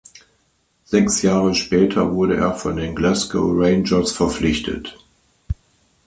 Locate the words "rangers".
3.53-4.11